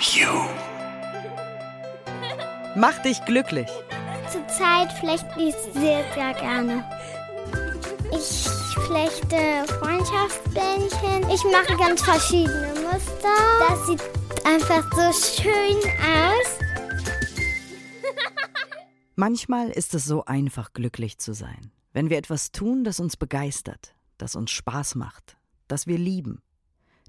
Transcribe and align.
You. 0.00 0.28
Mach 2.76 2.96
dich 3.02 3.24
glücklich. 3.24 3.68
Zurzeit 4.30 4.92
flechte 4.92 5.40
ich 5.40 5.54
sehr, 5.74 6.04
sehr 6.14 6.34
gerne. 6.34 6.84
Ich 8.12 8.48
flechte 8.86 9.64
Freundschaftsbändchen. 9.80 11.28
Ich 11.30 11.42
mache 11.44 11.76
ganz 11.76 12.02
verschiedene 12.02 12.74
Muster. 12.74 13.68
Das 13.68 13.86
sieht 13.88 14.02
einfach 14.46 14.84
so 14.92 15.42
schön 15.42 15.76
aus. 16.00 16.58
Manchmal 19.16 19.70
ist 19.70 19.94
es 19.94 20.04
so 20.04 20.24
einfach, 20.26 20.72
glücklich 20.72 21.18
zu 21.18 21.32
sein. 21.34 21.72
Wenn 21.92 22.08
wir 22.08 22.18
etwas 22.18 22.52
tun, 22.52 22.84
das 22.84 23.00
uns 23.00 23.16
begeistert, 23.16 23.96
das 24.16 24.36
uns 24.36 24.52
Spaß 24.52 24.94
macht, 24.94 25.36
das 25.66 25.88
wir 25.88 25.98
lieben. 25.98 26.40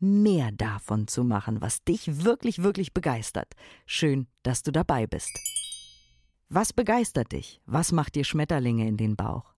mehr 0.00 0.50
davon 0.52 1.08
zu 1.08 1.24
machen, 1.24 1.60
was 1.60 1.82
dich 1.84 2.24
wirklich, 2.24 2.62
wirklich 2.62 2.94
begeistert. 2.94 3.54
Schön, 3.86 4.26
dass 4.42 4.62
du 4.62 4.72
dabei 4.72 5.06
bist. 5.06 5.30
Was 6.48 6.72
begeistert 6.72 7.32
dich? 7.32 7.60
Was 7.66 7.92
macht 7.92 8.14
dir 8.14 8.24
Schmetterlinge 8.24 8.86
in 8.86 8.96
den 8.96 9.16
Bauch? 9.16 9.54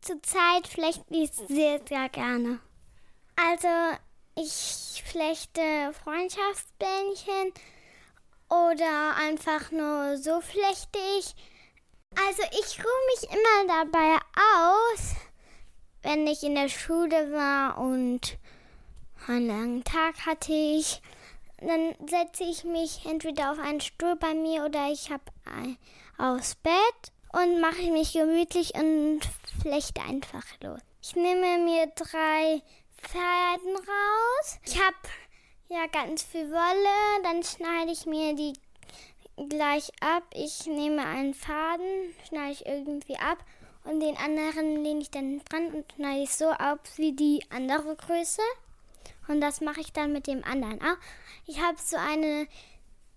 Zurzeit 0.00 0.66
flechte 0.66 1.04
ich 1.10 1.30
sehr, 1.32 1.80
sehr 1.86 2.08
gerne. 2.08 2.58
Also, 3.36 3.68
ich 4.36 5.02
flechte 5.06 5.60
Freundschaftsbändchen 6.02 7.52
oder 8.48 9.16
einfach 9.16 9.70
nur 9.70 10.16
so 10.16 10.40
flechte 10.40 10.98
ich. 11.18 11.34
Also, 12.16 12.42
ich 12.60 12.78
ruhe 12.78 13.02
mich 13.14 13.30
immer 13.30 13.84
dabei 13.84 14.18
aus, 14.34 15.14
wenn 16.02 16.26
ich 16.26 16.42
in 16.42 16.54
der 16.54 16.68
Schule 16.68 17.32
war 17.32 17.78
und 17.78 18.38
einen 19.26 19.46
langen 19.46 19.84
Tag 19.84 20.26
hatte 20.26 20.52
ich. 20.52 21.00
Dann 21.58 21.94
setze 22.08 22.44
ich 22.44 22.64
mich 22.64 23.04
entweder 23.04 23.52
auf 23.52 23.58
einen 23.58 23.80
Stuhl 23.80 24.16
bei 24.16 24.34
mir 24.34 24.64
oder 24.64 24.90
ich 24.90 25.10
habe 25.10 25.22
aufs 26.16 26.54
Bett 26.56 27.12
und 27.32 27.60
mache 27.60 27.90
mich 27.90 28.12
gemütlich 28.12 28.74
und 28.74 29.20
flechte 29.60 30.00
einfach 30.00 30.44
los. 30.62 30.80
Ich 31.02 31.16
nehme 31.16 31.58
mir 31.58 31.86
drei 31.94 32.62
Fäden 32.96 33.76
raus. 33.76 34.58
Ich 34.64 34.76
habe 34.76 34.96
ja 35.68 35.86
ganz 35.86 36.22
viel 36.22 36.50
Wolle, 36.50 37.22
dann 37.22 37.42
schneide 37.42 37.92
ich 37.92 38.06
mir 38.06 38.34
die 38.34 38.54
gleich 39.48 39.90
ab. 40.00 40.24
Ich 40.34 40.66
nehme 40.66 41.04
einen 41.04 41.34
Faden, 41.34 42.14
schneide 42.26 42.52
ich 42.52 42.66
irgendwie 42.66 43.16
ab 43.16 43.38
und 43.84 44.00
den 44.00 44.16
anderen 44.16 44.82
lehne 44.82 45.00
ich 45.00 45.10
dann 45.10 45.40
dran 45.44 45.68
und 45.72 45.92
schneide 45.94 46.22
ich 46.22 46.34
so 46.34 46.48
ab 46.48 46.80
wie 46.96 47.12
die 47.12 47.44
andere 47.50 47.96
Größe. 47.96 48.42
Und 49.30 49.40
das 49.40 49.60
mache 49.60 49.80
ich 49.80 49.92
dann 49.92 50.12
mit 50.12 50.26
dem 50.26 50.42
anderen 50.42 50.80
auch. 50.82 50.96
Ich 51.46 51.60
habe 51.60 51.76
so 51.80 51.96
eine 51.96 52.48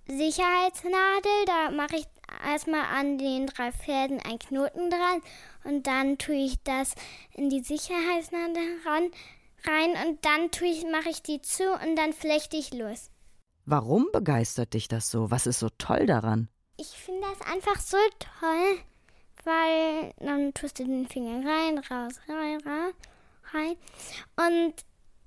Sicherheitsnadel, 0.06 1.46
da 1.48 1.72
mache 1.72 1.96
ich 1.96 2.06
erstmal 2.46 2.86
an 2.86 3.18
den 3.18 3.48
drei 3.48 3.72
Fäden 3.72 4.20
einen 4.20 4.38
Knoten 4.38 4.92
dran 4.92 5.22
und 5.64 5.88
dann 5.88 6.20
tue 6.20 6.36
ich 6.36 6.62
das 6.64 6.94
in 7.34 7.50
die 7.50 7.64
Sicherheitsnadel 7.64 8.82
ran, 8.86 9.10
rein 9.66 10.08
und 10.08 10.24
dann 10.24 10.52
tue 10.52 10.68
ich, 10.68 10.86
mache 10.86 11.10
ich 11.10 11.24
die 11.24 11.42
zu 11.42 11.64
und 11.72 11.96
dann 11.96 12.14
flechte 12.14 12.58
ich 12.58 12.74
los. 12.74 13.10
Warum 13.66 14.08
begeistert 14.12 14.76
dich 14.76 14.88
das 14.88 15.10
so? 15.10 15.32
Was 15.32 15.48
ist 15.48 15.60
so 15.60 15.70
toll 15.80 16.06
daran? 16.06 16.48
Ich 16.78 16.90
finde 16.90 17.22
das 17.22 17.48
einfach 17.52 17.80
so 17.80 17.98
toll, 18.40 18.78
weil 19.46 20.14
dann 20.18 20.54
tust 20.54 20.78
du 20.78 20.84
den 20.84 21.08
Finger 21.08 21.50
rein, 21.50 21.80
raus, 21.80 22.20
rein, 22.28 22.62
raus, 22.62 22.94
rein 23.52 23.76
und 24.36 24.76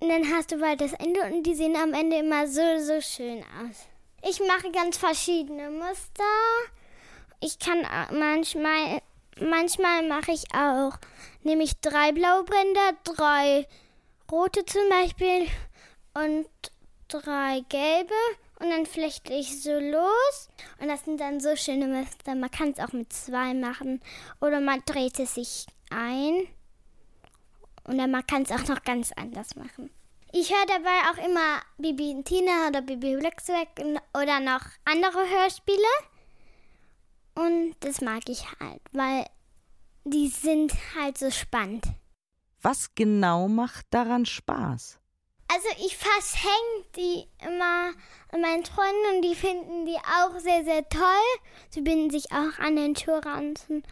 dann 0.09 0.33
hast 0.33 0.53
du 0.53 0.59
bald 0.59 0.81
das 0.81 0.93
Ende 0.93 1.21
und 1.23 1.43
die 1.43 1.55
sehen 1.55 1.77
am 1.77 1.93
Ende 1.95 2.17
immer 2.17 2.47
so, 2.47 2.79
so 2.79 3.01
schön 3.01 3.43
aus. 3.61 3.87
Ich 4.29 4.41
mache 4.41 4.71
ganz 4.73 4.97
verschiedene 4.97 5.71
Muster. 5.71 6.25
Ich 7.41 7.59
kann 7.59 7.87
manchmal, 8.13 9.01
manchmal 9.41 10.07
mache 10.09 10.33
ich 10.33 10.45
auch, 10.55 10.99
nehme 11.43 11.63
ich 11.63 11.79
drei 11.81 12.13
blaue 12.13 12.45
Bänder, 12.45 12.93
drei 13.05 13.67
rote 14.31 14.65
zum 14.65 14.89
Beispiel 14.89 15.49
und 16.15 16.49
drei 17.09 17.65
gelbe 17.69 18.15
und 18.59 18.71
dann 18.71 18.87
flechte 18.87 19.33
ich 19.33 19.63
so 19.63 19.79
los 19.79 20.49
und 20.81 20.89
das 20.89 21.05
sind 21.05 21.21
dann 21.21 21.41
so 21.41 21.55
schöne 21.57 21.87
Muster. 21.87 22.35
Man 22.35 22.51
kann 22.51 22.71
es 22.71 22.81
auch 22.81 22.93
mit 22.93 23.13
zwei 23.13 23.55
machen 23.55 24.01
oder 24.41 24.61
man 24.61 24.83
dreht 24.87 25.19
es 25.19 25.35
sich 25.35 25.67
ein 25.91 26.49
und 27.85 27.99
dann 27.99 28.11
man 28.11 28.27
kann 28.27 28.43
es 28.43 28.51
auch 28.51 28.67
noch 28.67 28.83
ganz 28.83 29.13
anders 29.13 29.55
machen. 29.57 29.91
Ich 30.39 30.51
höre 30.51 30.67
dabei 30.67 31.11
auch 31.11 31.27
immer 31.27 31.63
Bibi 31.79 32.11
und 32.11 32.27
Tina 32.27 32.69
oder 32.69 32.83
Bibi 32.83 33.17
Blocksberg 33.17 33.69
oder 34.13 34.39
noch 34.39 34.61
andere 34.85 35.27
Hörspiele. 35.31 35.79
Und 37.35 37.75
das 37.81 38.03
mag 38.03 38.29
ich 38.29 38.45
halt, 38.61 38.83
weil 38.93 39.25
die 40.05 40.29
sind 40.29 40.75
halt 40.95 41.17
so 41.17 41.31
spannend. 41.31 41.87
Was 42.61 42.95
genau 42.95 43.49
macht 43.49 43.87
daran 43.89 44.27
Spaß? 44.27 44.99
Also 45.49 45.69
ich 45.87 45.97
verschenke 45.97 46.85
die 46.97 47.25
immer 47.43 47.93
an 48.31 48.43
meinen 48.43 48.67
Freunden 48.67 49.17
und 49.17 49.23
die 49.23 49.37
finden 49.37 49.87
die 49.87 49.97
auch 49.97 50.39
sehr, 50.39 50.65
sehr 50.65 50.87
toll. 50.91 51.31
Sie 51.71 51.81
binden 51.81 52.11
sich 52.11 52.31
auch 52.33 52.59
an 52.59 52.77
den 52.77 52.93
Türranzen 52.93 53.85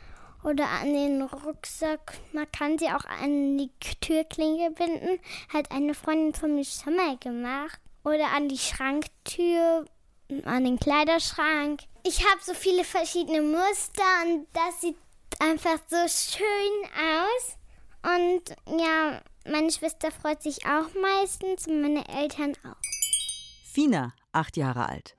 oder 0.45 0.69
an 0.69 0.93
den 0.93 1.23
Rucksack. 1.23 2.15
Man 2.33 2.51
kann 2.53 2.79
sie 2.79 2.89
auch 2.89 3.05
an 3.05 3.59
die 3.59 3.71
Türklinge 4.01 4.71
binden. 4.71 5.19
Hat 5.53 5.71
eine 5.73 5.95
Freundin 5.95 6.35
von 6.35 6.55
mir 6.55 6.65
schon 6.65 6.97
mal 6.97 7.17
gemacht. 7.17 7.81
Oder 8.05 8.31
an 8.37 8.49
die 8.49 8.59
Schranktür, 8.59 9.87
an 10.45 10.65
den 10.65 10.79
Kleiderschrank. 10.79 11.81
Ich 12.07 12.21
habe 12.21 12.41
so 12.43 12.53
viele 12.53 12.85
verschiedene 12.85 13.41
Muster 13.41 14.03
und 14.27 14.47
das 14.53 14.83
sieht 14.83 14.99
einfach 15.41 15.79
so 15.89 15.97
schön 16.07 16.85
aus. 16.93 17.57
Und 18.03 18.79
ja, 18.79 19.23
meine 19.51 19.71
Schwester 19.71 20.11
freut 20.11 20.43
sich 20.43 20.67
auch 20.67 20.89
meistens 21.01 21.67
und 21.67 21.81
meine 21.81 22.07
Eltern 22.07 22.53
auch. 22.65 22.77
Fina, 23.73 24.13
acht 24.33 24.59
Jahre 24.59 24.89
alt. 24.89 25.17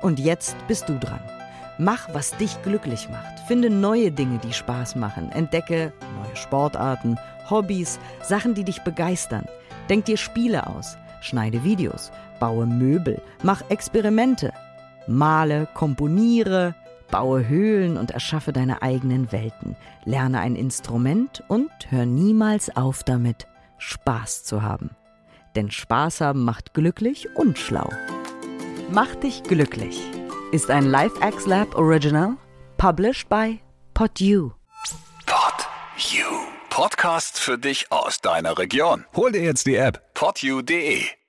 Und 0.00 0.18
jetzt 0.18 0.56
bist 0.66 0.88
du 0.88 0.98
dran. 0.98 1.41
Mach, 1.78 2.08
was 2.12 2.36
dich 2.36 2.60
glücklich 2.62 3.08
macht. 3.08 3.40
Finde 3.46 3.70
neue 3.70 4.12
Dinge, 4.12 4.38
die 4.38 4.52
Spaß 4.52 4.96
machen. 4.96 5.32
Entdecke 5.32 5.92
neue 6.00 6.36
Sportarten, 6.36 7.18
Hobbys, 7.48 7.98
Sachen, 8.22 8.54
die 8.54 8.64
dich 8.64 8.82
begeistern. 8.82 9.46
Denk 9.88 10.04
dir 10.04 10.16
Spiele 10.16 10.66
aus. 10.66 10.96
Schneide 11.20 11.64
Videos. 11.64 12.12
Baue 12.40 12.66
Möbel. 12.66 13.20
Mach 13.42 13.62
Experimente. 13.70 14.52
Male, 15.06 15.66
komponiere, 15.74 16.74
baue 17.10 17.48
Höhlen 17.48 17.96
und 17.96 18.12
erschaffe 18.12 18.52
deine 18.52 18.82
eigenen 18.82 19.32
Welten. 19.32 19.76
Lerne 20.04 20.40
ein 20.40 20.56
Instrument 20.56 21.42
und 21.48 21.70
hör 21.88 22.06
niemals 22.06 22.76
auf 22.76 23.02
damit, 23.02 23.46
Spaß 23.78 24.44
zu 24.44 24.62
haben. 24.62 24.90
Denn 25.56 25.70
Spaß 25.70 26.20
haben 26.20 26.44
macht 26.44 26.74
glücklich 26.74 27.28
und 27.34 27.58
schlau. 27.58 27.88
Mach 28.90 29.14
dich 29.16 29.42
glücklich 29.42 30.00
ist 30.52 30.70
ein 30.70 30.84
LifeX 30.84 31.46
Lab 31.46 31.74
Original, 31.74 32.36
published 32.76 33.28
by 33.28 33.60
PodU. 33.94 34.52
Pod 35.26 35.66
You. 35.96 36.26
Podcast 36.68 37.38
für 37.38 37.58
dich 37.58 37.90
aus 37.90 38.20
deiner 38.20 38.56
Region. 38.58 39.04
Hol 39.14 39.32
dir 39.32 39.42
jetzt 39.42 39.66
die 39.66 39.76
App 39.76 40.14
podyou.de. 40.14 41.21